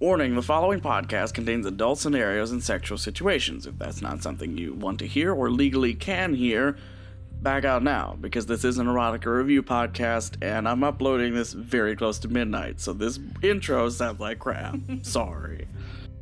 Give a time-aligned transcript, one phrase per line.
[0.00, 3.66] Warning the following podcast contains adult scenarios and sexual situations.
[3.66, 6.78] If that's not something you want to hear or legally can hear,
[7.42, 11.96] back out now because this is an erotica review podcast and I'm uploading this very
[11.96, 14.76] close to midnight, so this intro sounds like crap.
[15.02, 15.68] Sorry.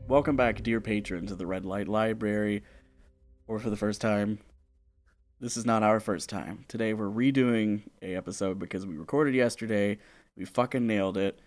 [0.09, 2.65] Welcome back, dear patrons of the Red Light Library,
[3.47, 4.41] or for the first time.
[5.39, 6.65] This is not our first time.
[6.67, 9.99] Today we're redoing a episode because we recorded yesterday,
[10.37, 11.39] we fucking nailed it,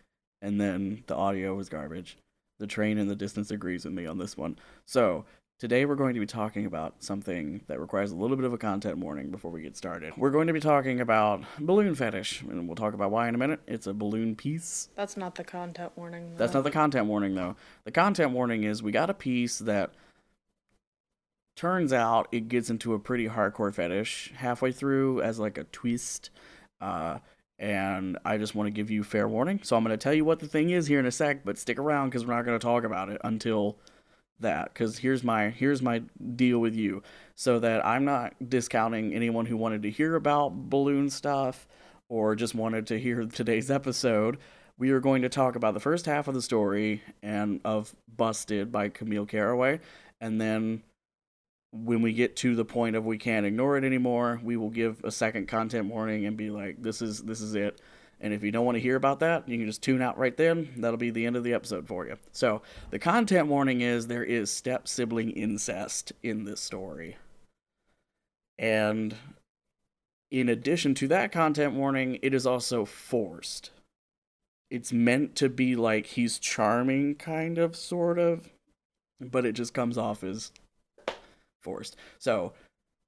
[0.42, 2.18] and then the audio was garbage.
[2.62, 4.56] The train in the distance agrees with me on this one.
[4.86, 5.26] So,
[5.58, 8.58] Today, we're going to be talking about something that requires a little bit of a
[8.58, 10.12] content warning before we get started.
[10.18, 13.38] We're going to be talking about balloon fetish, and we'll talk about why in a
[13.38, 13.60] minute.
[13.68, 14.90] It's a balloon piece.
[14.96, 16.32] That's not the content warning.
[16.32, 16.38] Though.
[16.38, 17.58] That's not the content warning, though.
[17.84, 19.94] The content warning is we got a piece that
[21.56, 26.32] turns out it gets into a pretty hardcore fetish halfway through as like a twist.
[26.80, 27.20] Uh,
[27.62, 29.62] and I just want to give you fair warning.
[29.64, 31.60] So I'm going to tell you what the thing is here in a sec, but
[31.60, 33.78] stick around because we're not going to talk about it until
[34.42, 36.02] that because here's my here's my
[36.36, 37.02] deal with you
[37.36, 41.68] so that i'm not discounting anyone who wanted to hear about balloon stuff
[42.10, 44.38] or just wanted to hear today's episode
[44.78, 48.72] we are going to talk about the first half of the story and of busted
[48.72, 49.80] by camille caraway
[50.20, 50.82] and then
[51.72, 55.02] when we get to the point of we can't ignore it anymore we will give
[55.04, 57.80] a second content warning and be like this is this is it
[58.22, 60.38] and if you don't want to hear about that, you can just tune out right
[60.38, 60.70] then.
[60.78, 62.18] That'll be the end of the episode for you.
[62.32, 62.62] So,
[62.92, 67.18] the content warning is there is step sibling incest in this story.
[68.60, 69.16] And
[70.30, 73.72] in addition to that content warning, it is also forced.
[74.70, 78.52] It's meant to be like he's charming, kind of, sort of,
[79.20, 80.52] but it just comes off as
[81.62, 81.96] forced.
[82.20, 82.54] So,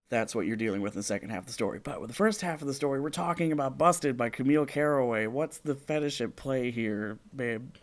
[0.09, 1.80] that's what you're dealing with in the second half of the story.
[1.84, 5.26] But with the first half of the story, we're talking about Busted by Camille Caraway.
[5.26, 7.76] What's the fetish at play here, babe?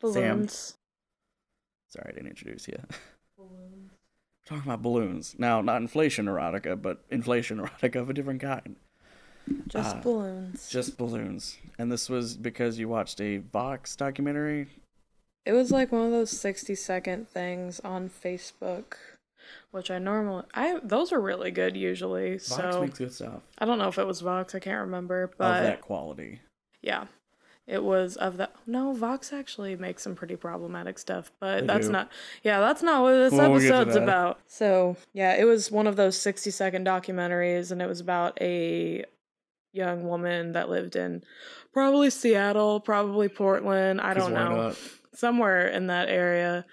[0.00, 0.52] Balloons.
[0.52, 0.76] Sam.
[1.88, 2.78] Sorry, I didn't introduce you.
[3.36, 3.90] Balloons.
[4.50, 5.36] We're talking about balloons.
[5.38, 8.76] Now, not inflation erotica, but inflation erotica of a different kind.
[9.68, 10.68] Just uh, balloons.
[10.68, 11.58] Just balloons.
[11.78, 14.66] And this was because you watched a Vox documentary?
[15.46, 18.94] It was like one of those 60 second things on Facebook
[19.70, 22.32] which I normally I those are really good usually.
[22.32, 23.42] Vox so makes good stuff.
[23.58, 26.40] I don't know if it was Vox, I can't remember, but of that quality.
[26.82, 27.06] Yeah.
[27.66, 28.52] It was of that.
[28.66, 31.92] No, Vox actually makes some pretty problematic stuff, but They that's do.
[31.92, 32.10] not.
[32.42, 34.40] Yeah, that's not what this We'll episode's about.
[34.48, 39.04] So yeah, it was one of those sixty-second documentaries, and it was about a
[39.72, 41.22] young woman that lived in
[41.72, 44.00] probably Seattle, probably Portland.
[44.00, 44.74] I don't know,
[45.14, 46.64] somewhere in that area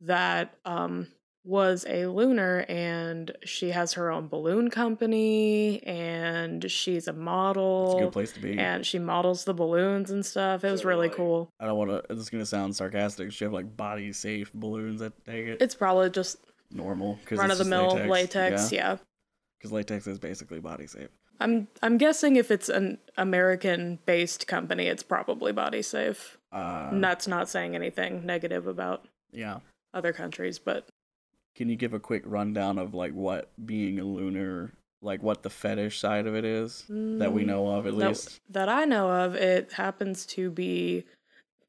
[0.00, 1.08] that um
[1.48, 8.00] was a looner and she has her own balloon company and she's a model It's
[8.02, 8.58] a good place to be.
[8.58, 10.62] and she models the balloons and stuff.
[10.62, 11.48] It was really like, cool.
[11.58, 12.02] I don't want to.
[12.14, 13.32] This is gonna sound sarcastic.
[13.32, 15.00] She have like body safe balloons.
[15.00, 16.36] that take it It's probably just
[16.70, 18.70] normal because run of the mill latex.
[18.70, 18.98] Yeah.
[19.58, 21.08] because latex is basically body safe.
[21.40, 26.36] I'm I'm guessing if it's an American based company, it's probably body safe.
[26.52, 29.60] Uh, And that's not saying anything negative about yeah.
[29.94, 30.88] other countries, but
[31.58, 35.50] Can you give a quick rundown of like what being a looner, like what the
[35.50, 38.40] fetish side of it is that we Mm, know of at that- least?
[38.48, 41.04] that I know of, it happens to be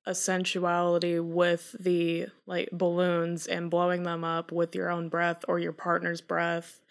[0.05, 5.57] a sensuality with the like balloons and blowing them up with your own breath or
[5.57, 6.81] your partner's breath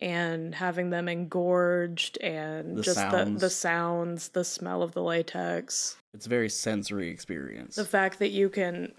[0.00, 3.54] and having them engorged and The just the the sounds.
[3.54, 5.98] sounds, the smell of the latex.
[6.12, 7.76] It's a very sensory experience.
[7.76, 8.92] The fact that you can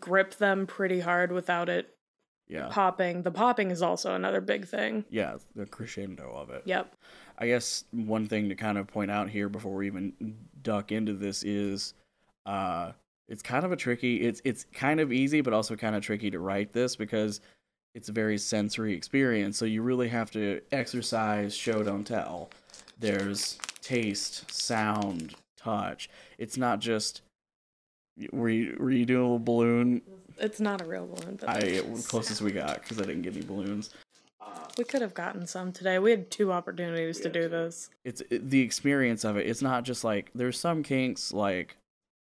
[0.00, 1.94] grip them pretty hard without it
[2.48, 2.68] yeah.
[2.70, 3.22] popping.
[3.22, 5.04] The popping is also another big thing.
[5.10, 6.62] Yeah, the crescendo of it.
[6.64, 6.94] Yep.
[7.38, 11.14] I guess one thing to kind of point out here before we even duck into
[11.14, 11.94] this is
[12.46, 12.92] uh
[13.28, 16.30] it's kind of a tricky it's it's kind of easy but also kind of tricky
[16.30, 17.40] to write this because
[17.94, 22.50] it's a very sensory experience so you really have to exercise show don't tell
[22.98, 27.22] there's taste sound touch it's not just
[28.32, 30.02] were you, were you doing a little balloon
[30.38, 33.22] It's not a real balloon, but i it was closest we got because i didn't
[33.22, 33.90] get any balloons
[34.40, 34.44] uh,
[34.76, 35.98] We could have gotten some today.
[36.00, 37.90] We had two opportunities to do this.
[38.04, 41.76] it's it, the experience of it it's not just like there's some kinks like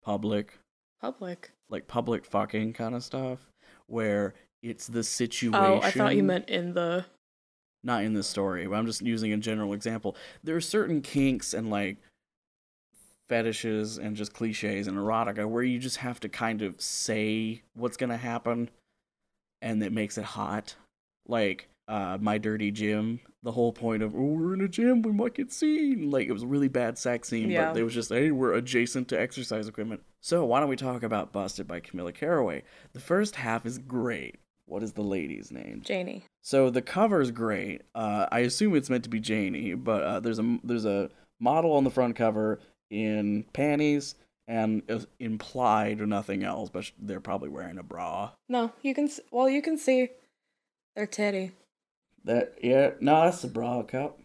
[0.03, 0.57] public
[1.01, 1.51] Public.
[1.69, 3.39] like public fucking kind of stuff
[3.87, 7.05] where it's the situation Oh, I thought you meant in the.
[7.83, 11.53] not in this story but i'm just using a general example there are certain kinks
[11.53, 11.97] and like
[13.29, 17.95] fetishes and just cliches and erotica where you just have to kind of say what's
[17.97, 18.69] gonna happen
[19.61, 20.75] and it makes it hot
[21.27, 23.19] like uh, My Dirty Gym.
[23.41, 26.11] The whole point of, oh, we're in a gym, we might get seen.
[26.11, 27.71] Like, it was a really bad sex scene, Yeah.
[27.71, 30.01] but it was just, hey, we're adjacent to exercise equipment.
[30.19, 32.63] So, why don't we talk about Busted by Camille Caraway?
[32.91, 34.35] The first half is great.
[34.65, 35.81] What is the lady's name?
[35.85, 36.25] Janie.
[36.41, 37.81] So the cover's great.
[37.95, 41.09] Uh, I assume it's meant to be Janie, but uh, there's a there's a
[41.39, 42.59] model on the front cover
[42.89, 44.15] in panties
[44.47, 44.81] and
[45.19, 48.31] implied or nothing else, but they're probably wearing a bra.
[48.47, 49.09] No, you can.
[49.31, 50.09] Well, you can see
[50.95, 51.51] their titty.
[52.25, 54.19] That yeah, no, that's the bra cup.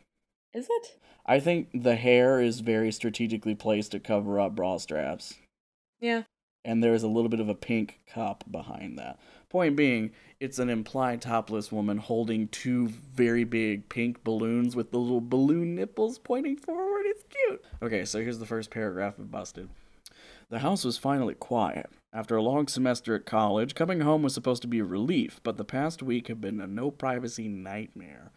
[0.53, 0.99] Is it?
[1.27, 5.35] I think the hair is very strategically placed to cover up bra straps,
[6.01, 6.25] Yeah.
[6.65, 9.19] and there's a little bit of a pink cup behind that.
[9.55, 10.11] Point being,
[10.41, 15.77] it's an implied topless woman holding two very big pink balloons with the little balloon
[15.77, 17.05] nipples pointing forward.
[17.07, 17.65] It's cute.
[17.81, 19.69] Okay, so here's the first paragraph of Busted.
[20.51, 21.89] The house was finally quiet.
[22.13, 25.57] After a long semester at college, coming home was supposed to be a relief, but
[25.57, 28.33] the past week had been a no privacy nightmare.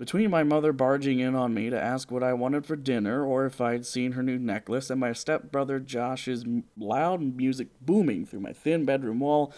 [0.00, 3.46] Between my mother barging in on me to ask what I wanted for dinner or
[3.46, 6.44] if I'd seen her new necklace, and my stepbrother Josh's
[6.76, 9.54] loud music booming through my thin bedroom wall,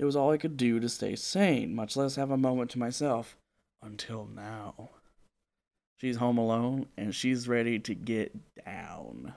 [0.00, 2.78] it was all I could do to stay sane, much less have a moment to
[2.78, 3.36] myself.
[3.82, 4.88] Until now.
[6.00, 9.34] She's home alone and she's ready to get down.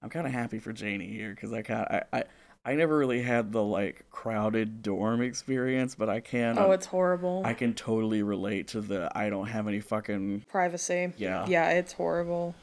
[0.00, 2.24] I'm kind of happy for Janie here because I kind I, I
[2.64, 7.42] I never really had the like crowded dorm experience, but I can Oh, it's horrible.
[7.44, 11.12] I can totally relate to the I don't have any fucking Privacy.
[11.16, 11.44] yeah.
[11.48, 12.54] Yeah, it's horrible.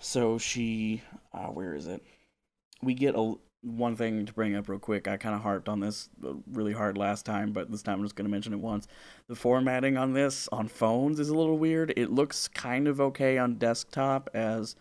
[0.00, 1.00] So she,
[1.32, 2.02] uh, where is it?
[2.82, 3.36] We get a
[3.66, 5.08] one thing to bring up real quick.
[5.08, 8.04] I kind of harped on this uh, really hard last time, but this time I'm
[8.04, 8.86] just going to mention it once.
[9.28, 11.92] The formatting on this on phones is a little weird.
[11.96, 14.76] It looks kind of okay on desktop as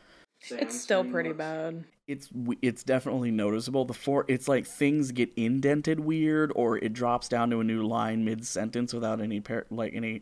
[0.49, 1.83] It's still pretty bad.
[2.07, 2.29] it's
[2.61, 3.85] it's definitely noticeable.
[3.85, 7.81] The four it's like things get indented weird or it drops down to a new
[7.87, 10.21] line mid sentence without any par- like any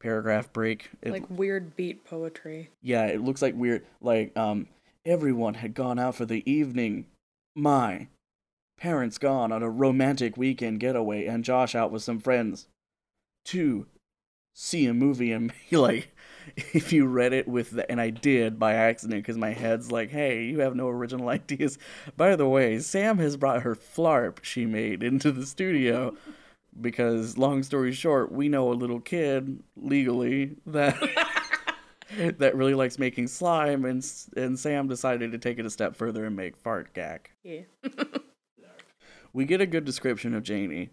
[0.00, 0.90] paragraph break.
[1.00, 2.70] It, Like weird beat poetry.
[2.82, 3.86] yeah, it looks like weird.
[4.02, 4.68] Like, um,
[5.06, 7.06] everyone had gone out for the evening.
[7.56, 8.08] My
[8.78, 12.68] parents gone on a romantic weekend getaway, and Josh out with some friends
[13.46, 13.86] to
[14.54, 15.32] see a movie.
[15.32, 16.14] And be like,
[16.56, 20.10] if you read it with the, and I did by accident because my head's like,
[20.10, 21.78] hey, you have no original ideas.
[22.14, 26.14] By the way, Sam has brought her flarp she made into the studio.
[26.78, 30.94] Because, long story short, we know a little kid legally that
[32.38, 34.06] that really likes making slime, and
[34.36, 37.30] and Sam decided to take it a step further and make fart gag.
[37.42, 37.62] Yeah.
[39.36, 40.88] We get a good description of Janie.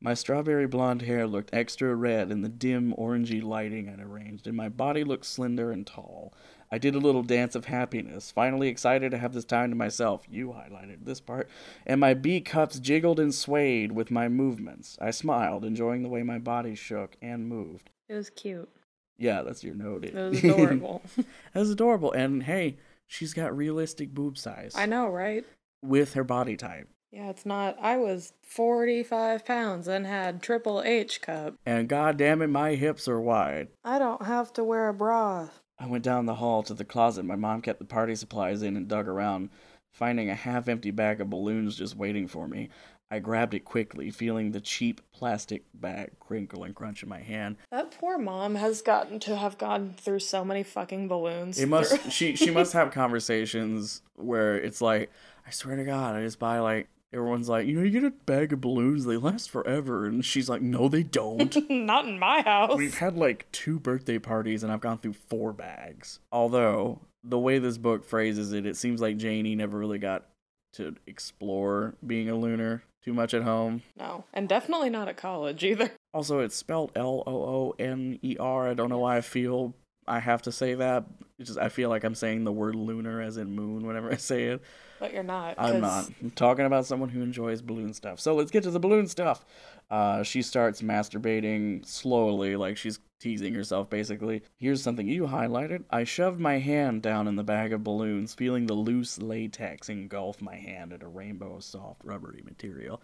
[0.00, 4.56] My strawberry blonde hair looked extra red in the dim orangey lighting I'd arranged, and
[4.56, 6.32] my body looked slender and tall.
[6.72, 10.24] I did a little dance of happiness, finally excited to have this time to myself.
[10.30, 11.50] You highlighted this part.
[11.86, 14.96] And my B cups jiggled and swayed with my movements.
[14.98, 17.90] I smiled, enjoying the way my body shook and moved.
[18.08, 18.70] It was cute.
[19.18, 20.04] Yeah, that's your note.
[20.04, 21.02] It was adorable.
[21.52, 22.12] That's adorable.
[22.12, 22.76] And hey,
[23.06, 25.44] she's got realistic boob size I know, right?
[25.82, 26.88] with her body type.
[27.12, 27.76] Yeah, it's not.
[27.80, 31.54] I was 45 pounds and had triple H cup.
[31.64, 33.68] And god damn it, my hips are wide.
[33.84, 35.48] I don't have to wear a bra.
[35.78, 38.76] I went down the hall to the closet my mom kept the party supplies in
[38.76, 39.50] and dug around,
[39.92, 42.68] finding a half empty bag of balloons just waiting for me.
[43.14, 47.58] I grabbed it quickly, feeling the cheap plastic bag crinkle and crunch in my hand.
[47.70, 51.60] That poor mom has gotten to have gone through so many fucking balloons.
[51.60, 55.12] It must she she must have conversations where it's like,
[55.46, 58.10] I swear to God, I just buy like everyone's like, you know, you get a
[58.10, 61.56] bag of balloons, they last forever, and she's like, no, they don't.
[61.70, 62.76] Not in my house.
[62.76, 66.18] We've had like two birthday parties and I've gone through four bags.
[66.32, 70.26] Although, the way this book phrases it, it seems like Janie never really got
[70.72, 73.82] to explore being a looner too much at home.
[73.98, 75.90] No, and definitely not at college either.
[76.14, 78.68] Also, it's spelled L O O N E R.
[78.68, 79.74] I don't know why I feel
[80.06, 81.06] I have to say that.
[81.40, 84.16] It's just I feel like I'm saying the word lunar as in moon whenever I
[84.16, 84.62] say it.
[85.00, 85.56] But you're not.
[85.58, 86.08] I'm not.
[86.22, 88.20] I'm talking about someone who enjoys balloon stuff.
[88.20, 89.44] So let's get to the balloon stuff.
[89.90, 94.42] Uh, she starts masturbating slowly, like she's teasing herself, basically.
[94.58, 95.84] Here's something you highlighted.
[95.88, 100.42] I shoved my hand down in the bag of balloons, feeling the loose latex engulf
[100.42, 103.00] my hand in a rainbow of soft, rubbery material.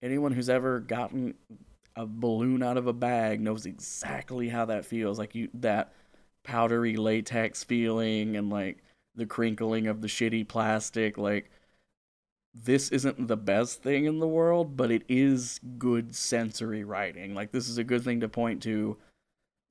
[0.00, 1.34] Anyone who's ever gotten
[1.96, 5.18] a balloon out of a bag knows exactly how that feels.
[5.18, 5.92] Like you, that
[6.44, 8.78] powdery latex feeling and like
[9.16, 11.18] the crinkling of the shitty plastic.
[11.18, 11.50] Like,
[12.54, 17.34] this isn't the best thing in the world, but it is good sensory writing.
[17.34, 18.98] Like, this is a good thing to point to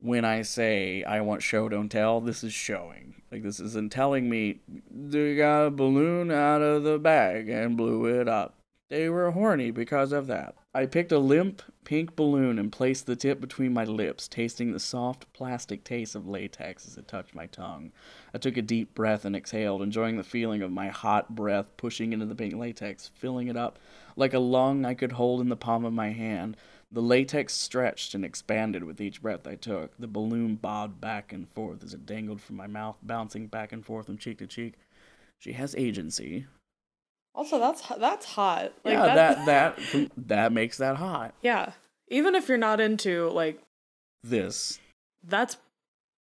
[0.01, 2.19] when I say I want show, don't tell.
[2.19, 3.21] This is showing.
[3.31, 8.05] Like, this isn't telling me they got a balloon out of the bag and blew
[8.05, 8.57] it up.
[8.89, 10.55] They were horny because of that.
[10.73, 14.79] I picked a limp pink balloon and placed the tip between my lips, tasting the
[14.79, 17.91] soft plastic taste of latex as it touched my tongue.
[18.33, 22.11] I took a deep breath and exhaled, enjoying the feeling of my hot breath pushing
[22.11, 23.79] into the pink latex, filling it up
[24.15, 26.57] like a lung I could hold in the palm of my hand.
[26.93, 29.97] The latex stretched and expanded with each breath I took.
[29.97, 33.85] The balloon bobbed back and forth as it dangled from my mouth, bouncing back and
[33.85, 34.73] forth from cheek to cheek.
[35.39, 36.47] She has agency.
[37.33, 38.73] Also, that's that's hot.
[38.83, 39.45] Like, yeah, that
[39.85, 41.33] that that makes that hot.
[41.41, 41.71] Yeah,
[42.09, 43.61] even if you're not into like
[44.23, 44.79] this,
[45.23, 45.57] that's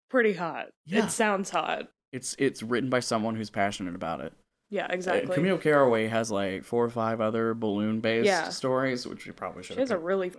[0.09, 0.69] pretty hot.
[0.87, 1.05] Yeah.
[1.05, 1.89] It sounds hot.
[2.12, 4.33] It's it's written by someone who's passionate about it.
[4.71, 5.31] Yeah, exactly.
[5.31, 8.49] Uh, Camille Caraway has like four or five other balloon based yeah.
[8.49, 9.75] stories, which we probably should.
[9.75, 10.33] She has a really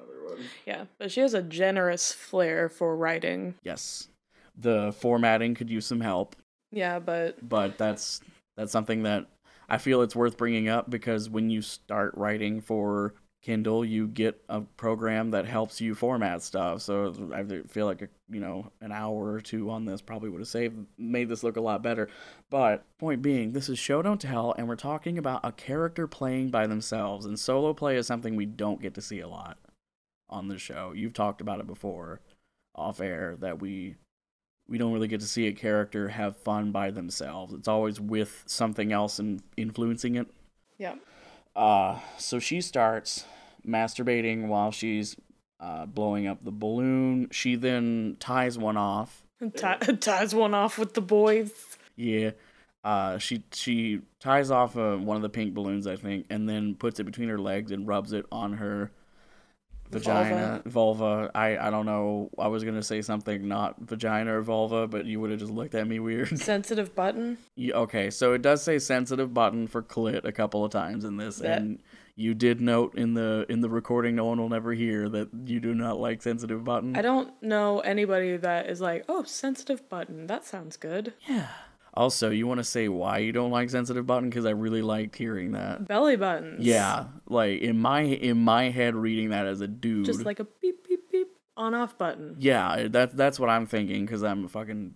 [0.65, 3.55] yeah, but she has a generous flair for writing.
[3.63, 4.07] Yes,
[4.57, 6.35] the formatting could use some help.
[6.71, 8.21] Yeah, but but that's
[8.55, 9.27] that's something that
[9.69, 14.39] I feel it's worth bringing up because when you start writing for Kindle, you get
[14.49, 16.81] a program that helps you format stuff.
[16.81, 20.41] So I feel like a, you know an hour or two on this probably would
[20.41, 22.07] have saved made this look a lot better.
[22.49, 26.51] But point being, this is show don't tell, and we're talking about a character playing
[26.51, 29.57] by themselves, and solo play is something we don't get to see a lot
[30.29, 30.93] on the show.
[30.95, 32.21] You've talked about it before
[32.75, 33.95] off air that we
[34.67, 37.53] we don't really get to see a character have fun by themselves.
[37.53, 40.27] It's always with something else and influencing it.
[40.77, 40.95] Yeah.
[41.55, 43.25] Uh, so she starts
[43.67, 45.15] masturbating while she's
[45.59, 47.27] uh, blowing up the balloon.
[47.31, 49.23] She then ties one off.
[49.41, 51.51] T- ties one off with the boys.
[51.95, 52.31] Yeah.
[52.83, 56.73] Uh, she she ties off uh, one of the pink balloons, I think, and then
[56.73, 58.91] puts it between her legs and rubs it on her
[59.91, 61.29] vagina, vulva.
[61.29, 61.31] vulva.
[61.35, 62.29] I I don't know.
[62.37, 65.75] I was gonna say something not vagina or vulva, but you would have just looked
[65.75, 66.39] at me weird.
[66.39, 67.37] Sensitive button.
[67.55, 71.17] Yeah, okay, so it does say sensitive button for clit a couple of times in
[71.17, 71.59] this, that...
[71.59, 71.79] and
[72.15, 75.59] you did note in the in the recording no one will never hear that you
[75.59, 76.95] do not like sensitive button.
[76.95, 80.27] I don't know anybody that is like, oh, sensitive button.
[80.27, 81.13] That sounds good.
[81.27, 81.47] Yeah.
[81.93, 85.15] Also, you want to say why you don't like sensitive button because I really liked
[85.15, 85.87] hearing that.
[85.87, 86.65] Belly buttons.
[86.65, 90.45] Yeah, like in my in my head, reading that as a dude, just like a
[90.61, 92.37] beep beep beep on off button.
[92.39, 94.95] Yeah, that's that's what I'm thinking because I'm a fucking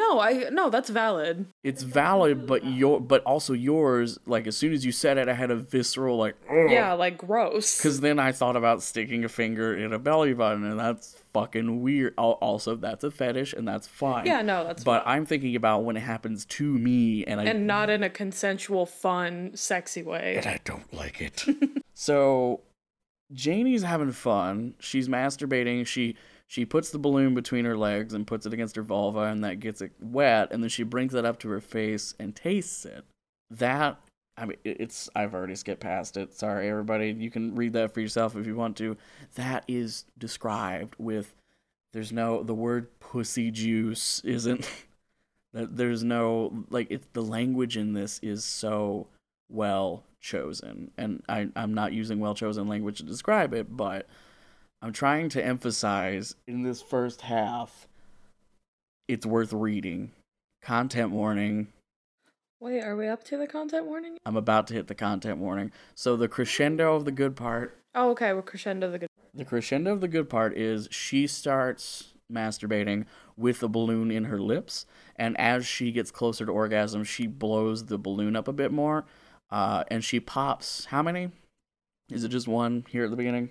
[0.00, 1.46] no, I no, that's valid.
[1.62, 4.18] It's valid, but your but also yours.
[4.26, 6.36] Like as soon as you said it, I had a visceral like.
[6.50, 6.70] Ugh.
[6.70, 7.76] Yeah, like gross.
[7.76, 11.82] Because then I thought about sticking a finger in a belly button, and that's fucking
[11.82, 12.14] weird.
[12.16, 14.26] Also, that's a fetish, and that's fine.
[14.26, 14.82] Yeah, no, that's.
[14.82, 14.98] Fine.
[14.98, 15.18] But fine.
[15.18, 18.86] I'm thinking about when it happens to me, and I and not in a consensual,
[18.86, 20.36] fun, sexy way.
[20.38, 21.44] And I don't like it.
[21.94, 22.60] so,
[23.32, 24.74] Janie's having fun.
[24.80, 25.86] She's masturbating.
[25.86, 26.16] She
[26.50, 29.60] she puts the balloon between her legs and puts it against her vulva, and that
[29.60, 30.48] gets it wet.
[30.50, 33.04] And then she brings it up to her face and tastes it.
[33.52, 34.00] That
[34.36, 36.34] I mean, it's I've already skipped past it.
[36.34, 37.12] Sorry, everybody.
[37.12, 38.96] You can read that for yourself if you want to.
[39.36, 41.36] That is described with
[41.92, 44.68] there's no the word pussy juice isn't
[45.52, 49.06] there's no like it's the language in this is so
[49.48, 54.06] well chosen and I, i'm not using well chosen language to describe it but
[54.82, 57.86] I'm trying to emphasize in this first half,
[59.08, 60.12] it's worth reading.
[60.62, 61.68] Content warning.
[62.60, 64.16] Wait, are we up to the content warning?
[64.24, 65.72] I'm about to hit the content warning.
[65.94, 67.76] So the crescendo of the good part.
[67.94, 68.32] Oh, okay.
[68.32, 69.08] We're crescendo of the good.
[69.34, 73.04] The crescendo of the good part is she starts masturbating
[73.36, 77.86] with a balloon in her lips, and as she gets closer to orgasm, she blows
[77.86, 79.04] the balloon up a bit more,
[79.50, 80.86] uh, and she pops.
[80.86, 81.30] How many?
[82.10, 83.50] Is it just one here at the beginning?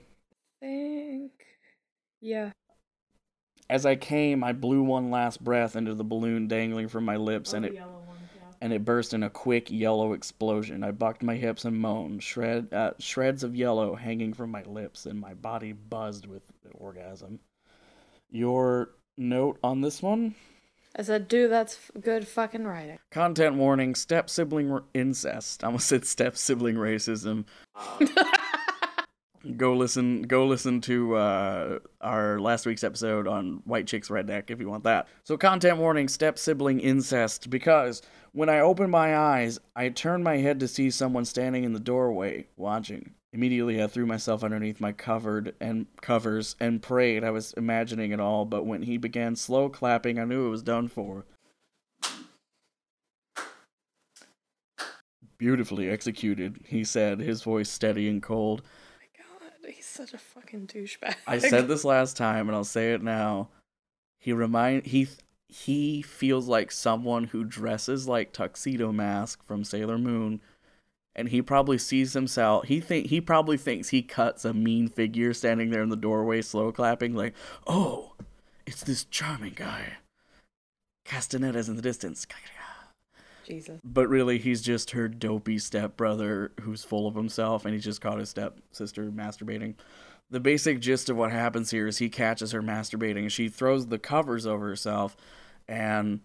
[2.20, 2.32] Think.
[2.32, 2.52] Yeah.
[3.70, 7.54] As I came, I blew one last breath into the balloon dangling from my lips,
[7.54, 7.84] oh, and it one,
[8.36, 8.42] yeah.
[8.62, 10.84] and it burst in a quick yellow explosion.
[10.84, 15.06] I bucked my hips and moaned, shred uh, shreds of yellow hanging from my lips,
[15.06, 16.42] and my body buzzed with
[16.74, 17.40] orgasm.
[18.32, 20.34] Your note on this one?
[20.96, 22.98] I said, dude, that's good fucking writing.
[23.12, 25.64] Content warning: step sibling incest.
[25.64, 27.46] I almost said step sibling racism.
[29.56, 34.60] go listen go listen to uh, our last week's episode on white chicks redneck if
[34.60, 35.08] you want that.
[35.24, 40.38] So content warning step sibling incest because when i opened my eyes i turned my
[40.38, 43.14] head to see someone standing in the doorway watching.
[43.32, 47.24] Immediately i threw myself underneath my covered and covers and prayed.
[47.24, 50.64] I was imagining it all but when he began slow clapping i knew it was
[50.64, 51.26] done for.
[55.38, 58.62] Beautifully executed he said his voice steady and cold
[59.70, 61.16] He's such a fucking douchebag.
[61.28, 63.50] I said this last time and I'll say it now.
[64.18, 65.08] He remind he
[65.48, 70.42] he feels like someone who dresses like Tuxedo Mask from Sailor Moon
[71.16, 75.34] and he probably sees himself he think he probably thinks he cuts a mean figure
[75.34, 77.34] standing there in the doorway slow clapping like
[77.68, 78.14] oh
[78.66, 79.98] it's this charming guy
[81.06, 82.26] castaneda's in the distance
[83.50, 83.80] Jesus.
[83.84, 88.20] but really he's just her dopey stepbrother who's full of himself and he just caught
[88.20, 89.76] his stepsister masturbating
[90.30, 94.00] the basic gist of what happens here is he catches her masturbating she throws the
[94.00, 95.18] covers over herself
[95.68, 96.22] and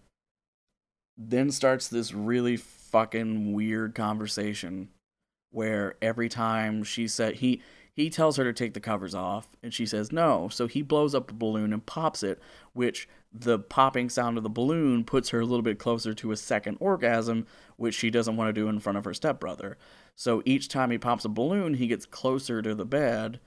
[1.17, 4.89] then starts this really fucking weird conversation
[5.51, 7.61] where every time she said he
[7.93, 11.15] he tells her to take the covers off and she says no so he blows
[11.15, 12.39] up a balloon and pops it
[12.73, 13.07] which
[13.39, 16.77] the popping sound of the balloon puts her a little bit closer to a second
[16.79, 19.77] orgasm which she doesn't want to do in front of her stepbrother.
[20.15, 23.39] So each time he pops a balloon he gets closer to the bed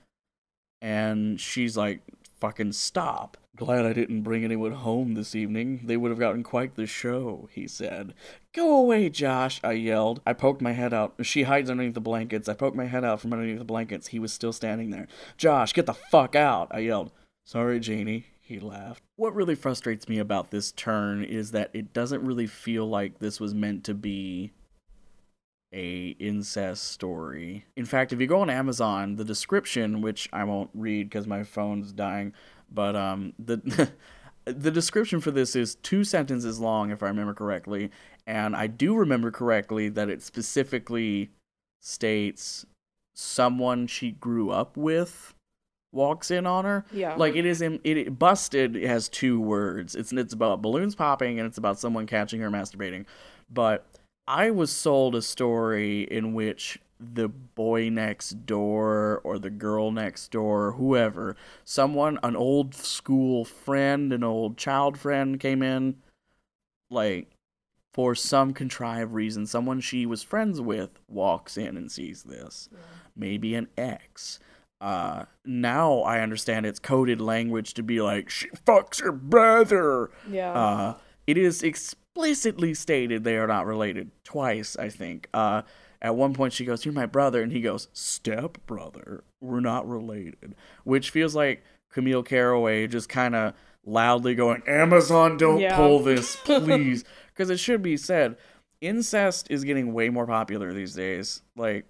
[0.81, 2.01] and she's like
[2.39, 3.37] fucking stop.
[3.55, 5.81] Glad i didn't bring anyone home this evening.
[5.83, 8.13] They would have gotten quite the show he said.
[8.53, 10.21] Go away josh i yelled.
[10.25, 11.15] I poked my head out.
[11.23, 12.47] She hides underneath the blankets.
[12.47, 14.07] I poked my head out from underneath the blankets.
[14.07, 15.07] He was still standing there.
[15.35, 17.11] Josh get the fuck out i yelled.
[17.43, 19.03] Sorry janie he laughed.
[19.15, 23.39] What really frustrates me about this turn is that it doesn't really feel like this
[23.39, 24.51] was meant to be
[25.71, 27.65] a incest story.
[27.77, 31.43] In fact, if you go on Amazon, the description, which I won't read because my
[31.43, 32.33] phone's dying,
[32.71, 33.91] but um the
[34.45, 37.91] the description for this is two sentences long if I remember correctly,
[38.25, 41.29] and I do remember correctly that it specifically
[41.79, 42.65] states
[43.13, 45.35] someone she grew up with
[45.91, 46.85] walks in on her.
[46.91, 47.15] Yeah.
[47.15, 49.95] Like it is in it, it busted has two words.
[49.95, 53.05] It's it's about balloons popping and it's about someone catching her masturbating.
[53.49, 53.85] But
[54.27, 60.31] I was sold a story in which the boy next door or the girl next
[60.31, 65.95] door, whoever, someone, an old school friend, an old child friend came in,
[66.89, 67.29] like,
[67.93, 72.69] for some contrived reason, someone she was friends with walks in and sees this.
[73.15, 74.39] Maybe an ex.
[74.81, 80.09] Uh, now I understand it's coded language to be like, she fucks her brother.
[80.29, 80.53] Yeah.
[80.53, 80.93] Uh,
[81.27, 85.27] it is explicitly stated they are not related twice, I think.
[85.33, 85.63] Uh,
[86.01, 87.41] at one point, she goes, You're my brother.
[87.41, 89.23] And he goes, Step brother.
[89.41, 90.55] We're not related.
[90.85, 93.53] Which feels like Camille Caraway just kind of
[93.85, 95.75] loudly going, Amazon, don't Yeah.
[95.75, 97.03] pull this, please.
[97.33, 98.37] Because it should be said,
[98.81, 101.41] incest is getting way more popular these days.
[101.57, 101.85] Like,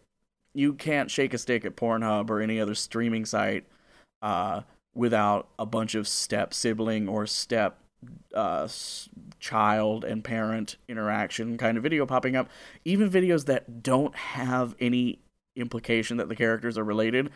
[0.54, 3.66] you can't shake a stick at Pornhub or any other streaming site
[4.22, 4.62] uh,
[4.94, 7.78] without a bunch of step sibling or step
[8.34, 8.68] uh,
[9.40, 12.50] child and parent interaction kind of video popping up.
[12.86, 15.20] Even videos that don't have any
[15.56, 17.30] implication that the characters are related,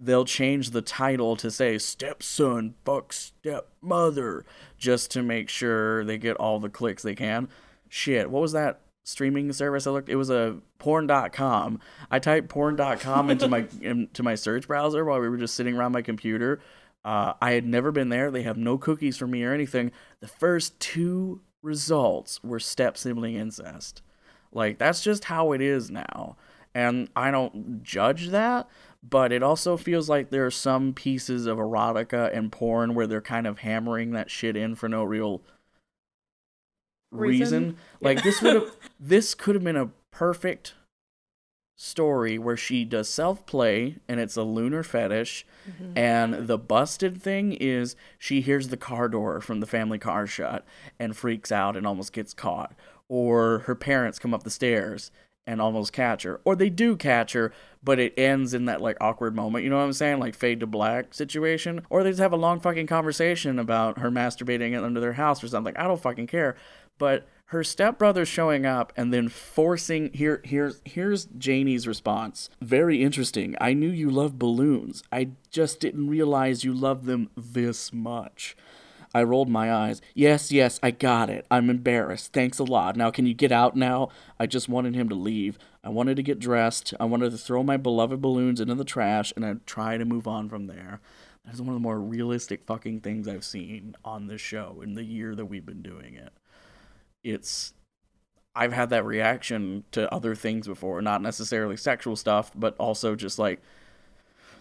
[0.00, 4.44] they'll change the title to say stepson fuck stepmother
[4.76, 7.48] just to make sure they get all the clicks they can.
[7.88, 11.80] Shit, what was that streaming service I looked it was a porn.com.
[12.10, 15.92] I typed porn.com into my into my search browser while we were just sitting around
[15.92, 16.60] my computer.
[17.04, 18.30] Uh, I had never been there.
[18.30, 19.90] They have no cookies for me or anything.
[20.20, 24.02] The first two results were step sibling incest.
[24.52, 26.36] Like that's just how it is now.
[26.74, 28.68] And I don't judge that,
[29.02, 33.20] but it also feels like there are some pieces of erotica and porn where they're
[33.20, 35.42] kind of hammering that shit in for no real
[37.12, 37.62] reason.
[37.62, 37.76] Reason?
[38.00, 40.74] Like this would have this could have been a perfect
[41.82, 45.98] story where she does self play and it's a looner fetish mm-hmm.
[45.98, 50.64] and the busted thing is she hears the car door from the family car shut
[51.00, 52.74] and freaks out and almost gets caught.
[53.08, 55.10] Or her parents come up the stairs
[55.44, 56.40] and almost catch her.
[56.44, 59.78] Or they do catch her but it ends in that like awkward moment you know
[59.78, 60.20] what i'm saying?
[60.20, 61.84] Like fade to black situation.
[61.90, 65.48] Or they just have a long fucking conversation about her masturbating under their house or
[65.48, 65.76] something.
[65.76, 66.54] I don't fucking care
[67.02, 72.48] but her stepbrother showing up and then forcing here here's here's Janie's response.
[72.60, 73.56] Very interesting.
[73.60, 75.02] I knew you loved balloons.
[75.10, 78.56] I just didn't realize you loved them this much.
[79.12, 80.00] I rolled my eyes.
[80.14, 81.44] Yes, yes, I got it.
[81.50, 82.32] I'm embarrassed.
[82.32, 82.94] Thanks a lot.
[82.94, 84.10] Now can you get out now?
[84.38, 85.58] I just wanted him to leave.
[85.82, 86.94] I wanted to get dressed.
[87.00, 90.28] I wanted to throw my beloved balloons into the trash and I'd try to move
[90.28, 91.00] on from there.
[91.44, 95.02] That's one of the more realistic fucking things I've seen on this show in the
[95.02, 96.32] year that we've been doing it
[97.24, 97.72] it's
[98.54, 103.38] I've had that reaction to other things before, not necessarily sexual stuff, but also just
[103.38, 103.62] like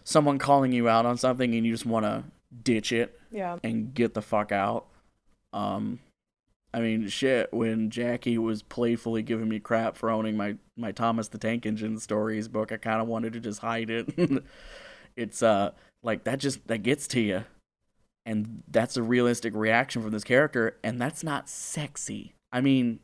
[0.04, 2.24] someone calling you out on something and you just want to
[2.64, 3.58] ditch it Yeah.
[3.64, 4.86] and get the fuck out.
[5.54, 6.00] Um
[6.74, 11.28] I mean, shit, when Jackie was playfully giving me crap for owning my my Thomas
[11.28, 14.08] the Tank Engine stories book, I kind of wanted to just hide it.
[15.18, 15.72] it's uh
[16.02, 17.44] like that just that gets to you.
[18.26, 22.34] And that's a realistic reaction from this character and that's not sexy.
[22.52, 23.00] I mean,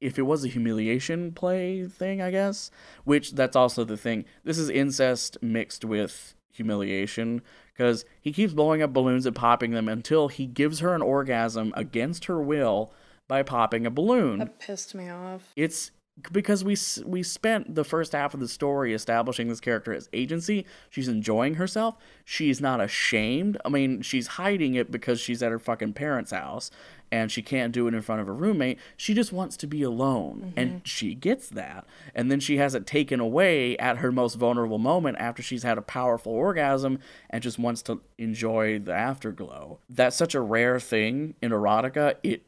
[0.00, 2.70] if it was a humiliation play thing, I guess,
[3.04, 4.24] which that's also the thing.
[4.44, 9.88] This is incest mixed with humiliation because he keeps blowing up balloons and popping them
[9.88, 12.92] until he gives her an orgasm against her will
[13.28, 14.38] by popping a balloon.
[14.38, 15.52] That pissed me off.
[15.56, 15.90] It's
[16.32, 20.64] because we we spent the first half of the story establishing this character as agency.
[20.88, 21.96] She's enjoying herself.
[22.24, 23.58] She's not ashamed.
[23.64, 26.70] I mean, she's hiding it because she's at her fucking parents' house
[27.10, 28.78] and she can't do it in front of her roommate.
[28.96, 30.78] She just wants to be alone, and mm-hmm.
[30.84, 31.86] she gets that.
[32.14, 35.78] And then she has it taken away at her most vulnerable moment after she's had
[35.78, 36.98] a powerful orgasm
[37.30, 39.78] and just wants to enjoy the afterglow.
[39.88, 42.16] That's such a rare thing in erotica.
[42.22, 42.42] It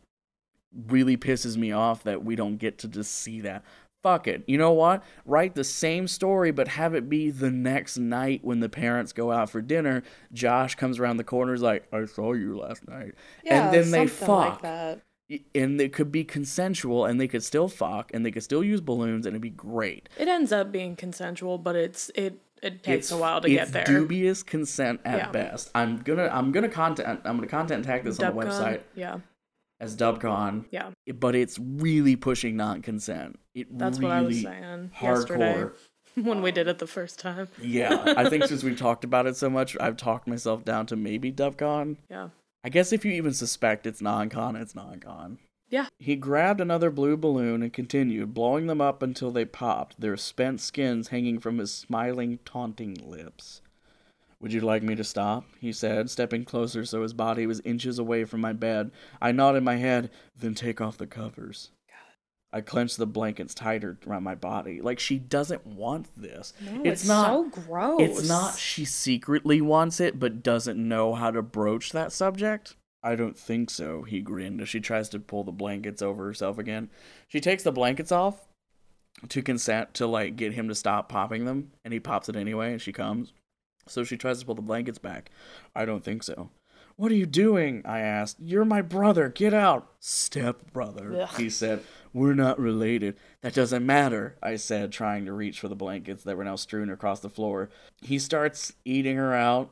[0.86, 3.64] really pisses me off that we don't get to just see that.
[4.02, 4.44] Fuck it.
[4.46, 5.02] You know what?
[5.24, 9.32] Write the same story, but have it be the next night when the parents go
[9.32, 10.02] out for dinner.
[10.32, 14.06] Josh comes around the corner, is like, "I saw you last night," and then they
[14.06, 15.00] something like fuck, that.
[15.54, 18.80] and it could be consensual, and they could still fuck, and they could still use
[18.80, 20.08] balloons, and it'd be great.
[20.16, 23.70] It ends up being consensual, but it's it it takes It's- a while to it's
[23.70, 23.84] get there.
[24.00, 25.30] Dubious consent at Yeah.
[25.32, 25.70] best.
[25.74, 29.18] I'm gonna I'm gonna content I'm gonna content tag this on the Dubcon, website Yeah,
[29.80, 30.64] as Dubcon.
[30.70, 30.90] yeah.
[31.14, 33.38] but it's really pushing non-consent.
[33.54, 35.66] It That's really what I was saying yesterday
[36.14, 37.48] when we did it the first time.
[37.60, 40.96] Yeah, I think since we've talked about it so much, I've talked myself down to
[40.96, 41.96] maybe DubCon.
[42.10, 42.28] Yeah.
[42.64, 45.38] I guess if you even suspect it's non-con, it's non-con.
[45.70, 45.86] Yeah.
[45.98, 50.60] He grabbed another blue balloon and continued, blowing them up until they popped, their spent
[50.60, 53.60] skins hanging from his smiling, taunting lips.
[54.40, 55.44] Would you like me to stop?
[55.60, 58.92] he said, stepping closer so his body was inches away from my bed.
[59.20, 61.70] I nodded my head, then take off the covers.
[62.52, 64.80] I clenched the blankets tighter around my body.
[64.80, 66.54] Like she doesn't want this.
[66.60, 68.00] No, it's, it's, not so gross.
[68.00, 72.74] it's not she secretly wants it but doesn't know how to broach that subject.
[73.02, 76.58] I don't think so, he grinned as she tries to pull the blankets over herself
[76.58, 76.90] again.
[77.28, 78.48] She takes the blankets off
[79.28, 82.72] to consent to like get him to stop popping them, and he pops it anyway
[82.72, 83.32] and she comes.
[83.90, 85.30] So she tries to pull the blankets back.
[85.74, 86.50] I don't think so.
[86.96, 87.82] What are you doing?
[87.84, 88.38] I asked.
[88.40, 89.28] You're my brother.
[89.28, 89.88] Get out.
[90.00, 91.84] Step brother, he said.
[92.12, 93.16] We're not related.
[93.42, 96.90] That doesn't matter, I said, trying to reach for the blankets that were now strewn
[96.90, 97.70] across the floor.
[98.02, 99.70] He starts eating her out,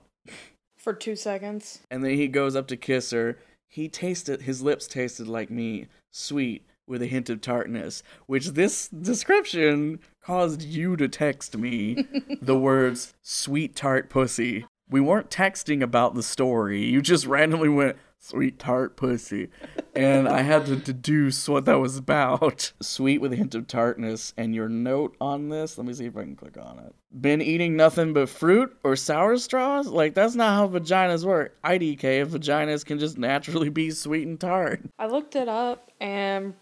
[0.76, 1.80] for two seconds.
[1.90, 3.38] and then he goes up to kiss her.
[3.68, 8.86] He tasted, his lips tasted like me, sweet, with a hint of tartness, which this
[8.88, 12.04] description caused you to text me
[12.42, 14.66] the words sweet tart pussy.
[14.88, 16.84] We weren't texting about the story.
[16.84, 19.50] You just randomly went sweet tart pussy.
[19.94, 22.72] And I had to deduce what that was about.
[22.82, 24.34] Sweet with a hint of tartness.
[24.36, 26.94] And your note on this, let me see if I can click on it.
[27.20, 29.86] Been eating nothing but fruit or sour straws?
[29.86, 31.56] Like, that's not how vaginas work.
[31.62, 34.80] IDK, if vaginas can just naturally be sweet and tart.
[34.98, 36.54] I looked it up, and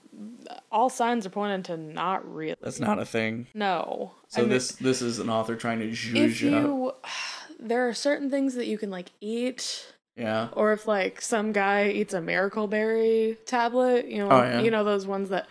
[0.70, 2.56] all signs are pointing to not really.
[2.60, 3.46] That's not a thing.
[3.54, 4.12] No.
[4.28, 6.64] So I mean, this this is an author trying to zhuzh up.
[6.64, 6.92] you,
[7.60, 10.48] there are certain things that you can like eat, Yeah.
[10.52, 14.60] or if like some guy eats a miracle berry tablet, you know, Oh, yeah.
[14.60, 15.46] you know those ones that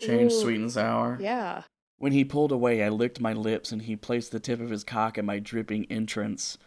[0.00, 1.16] Change Ooh, sweet and sour.
[1.20, 1.62] Yeah.
[1.98, 4.82] When he pulled away, I licked my lips and he placed the tip of his
[4.82, 6.58] cock at my dripping entrance.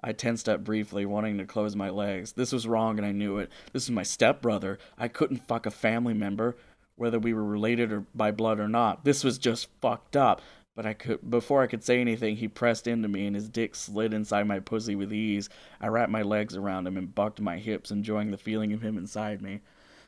[0.00, 2.32] I tensed up briefly, wanting to close my legs.
[2.32, 3.50] This was wrong and I knew it.
[3.72, 4.78] This is my stepbrother.
[4.96, 6.56] I couldn't fuck a family member,
[6.96, 9.04] whether we were related or by blood or not.
[9.04, 10.42] This was just fucked up.
[10.74, 13.74] But I could before I could say anything, he pressed into me and his dick
[13.74, 15.48] slid inside my pussy with ease.
[15.80, 18.98] I wrapped my legs around him and bucked my hips, enjoying the feeling of him
[18.98, 19.60] inside me.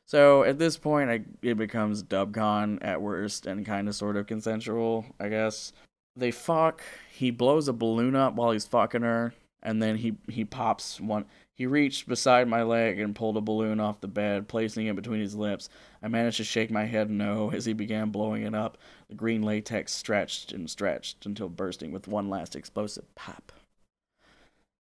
[0.04, 4.26] So at this point, I, it becomes dubcon at worst and kind of sort of
[4.26, 5.72] consensual, I guess.
[6.16, 6.82] They fuck.
[7.12, 11.26] He blows a balloon up while he's fucking her, and then he he pops one.
[11.52, 15.20] He reached beside my leg and pulled a balloon off the bed, placing it between
[15.20, 15.68] his lips.
[16.02, 18.78] I managed to shake my head no as he began blowing it up.
[19.08, 23.52] The green latex stretched and stretched until bursting with one last explosive pop.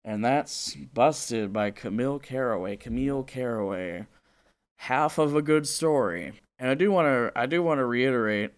[0.04, 2.76] And that's Busted by Camille Caraway.
[2.76, 4.06] Camille Caraway
[4.78, 6.40] half of a good story.
[6.58, 8.52] And I do want to I do want to reiterate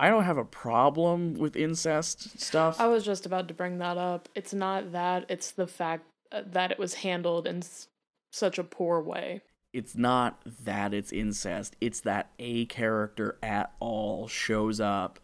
[0.00, 2.80] I don't have a problem with incest stuff.
[2.80, 4.30] I was just about to bring that up.
[4.34, 7.88] It's not that, it's the fact uh, that it was handled in s-
[8.32, 9.42] such a poor way.
[9.74, 11.76] It's not that it's incest.
[11.82, 15.20] It's that a character at all shows up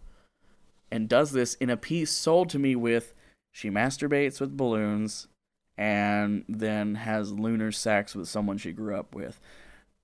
[0.91, 3.15] and does this in a piece sold to me with
[3.53, 5.27] she masturbates with balloons
[5.79, 9.41] and then has looner sex with someone she grew up with.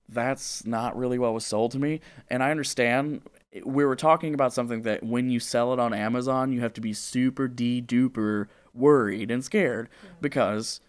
[0.09, 2.01] That's not really what was sold to me.
[2.27, 3.21] And I understand
[3.65, 6.81] we were talking about something that when you sell it on Amazon, you have to
[6.81, 9.89] be super de duper worried and scared
[10.21, 10.81] because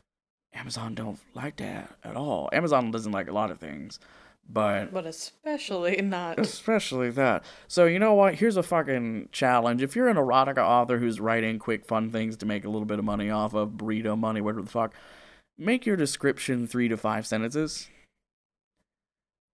[0.55, 2.49] Amazon don't like that at all.
[2.53, 3.99] Amazon doesn't like a lot of things,
[4.49, 6.39] but But especially not.
[6.39, 7.45] especially that.
[7.69, 8.37] So you know what?
[8.37, 9.83] Here's a fucking challenge.
[9.83, 12.99] If you're an erotica author who's writing quick, fun things to make a little bit
[12.99, 14.95] of money off of burrito money, whatever the fuck,
[15.59, 17.89] make your description three to five sentences.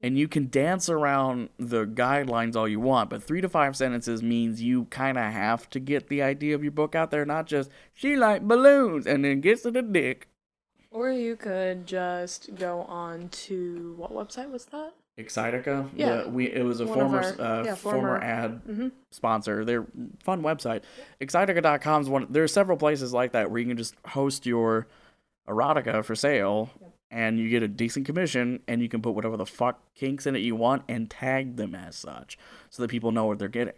[0.03, 4.23] And you can dance around the guidelines all you want, but three to five sentences
[4.23, 7.47] means you kind of have to get the idea of your book out there, not
[7.47, 10.29] just she like balloons and then gets to the dick.
[10.91, 14.95] Or you could just go on to what website was that?
[15.19, 15.91] Excitica.
[15.95, 16.23] Yeah.
[16.23, 18.89] The- we it was a former our- uh, yeah, former, former- ad Mm-hmm.
[19.11, 19.67] sponsor.
[19.67, 19.87] They're
[20.25, 20.83] fun website.
[21.21, 22.27] Excitica.com is one.
[22.31, 24.87] There are several places like that where you can just host your
[25.47, 26.71] erotica for sale,
[27.11, 30.37] and you get a decent commission, and you can put whatever the fuck kinks in
[30.37, 32.39] it you want, and tag them as such,
[32.71, 33.75] so that people know what they're getting.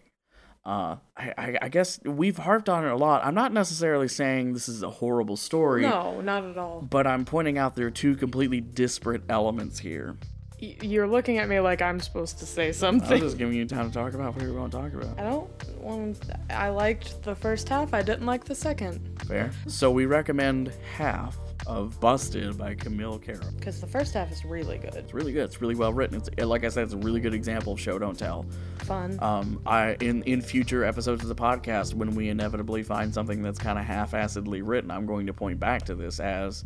[0.65, 3.25] Uh, I, I, I guess we've harped on it a lot.
[3.25, 6.83] I'm not necessarily saying this is a horrible story, No, not at all.
[6.89, 10.17] but I'm pointing out there are two completely disparate elements here.
[10.61, 13.13] Y- You're looking at me like I'm supposed to say something.
[13.15, 15.19] I'm just giving you time to talk about whatever you want to talk about.
[15.19, 16.21] I don't want.
[16.51, 17.93] I liked the first half.
[17.93, 19.51] I didn't like the second Fair.
[19.67, 23.51] So we recommend half of Busted by Camille Carroll.
[23.57, 24.95] because the first half is really good.
[24.95, 25.45] It's really good.
[25.45, 26.17] It's really well written.
[26.19, 28.47] It's like I said, it's a really good example of show don't tell.
[28.79, 29.19] Fun.
[29.23, 33.59] Um, I in in future episodes of the podcast, when we inevitably find something that's
[33.59, 36.65] kind of half-assedly written, I'm going to point back to this as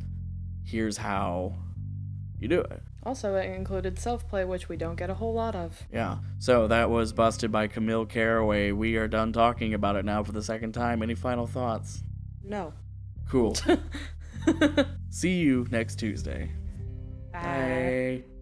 [0.64, 1.54] here's how
[2.38, 2.82] you do it.
[3.04, 5.87] also, it included self play, which we don't get a whole lot of.
[5.92, 6.18] Yeah.
[6.38, 8.72] So that was Busted by Camille Caraway.
[8.72, 11.02] We are done talking about it now for the second time.
[11.02, 12.02] Any final thoughts?
[12.42, 12.72] No.
[13.28, 13.56] Cool.
[15.11, 16.50] See you next Tuesday.
[17.32, 17.42] Bye.
[17.42, 18.36] Bye.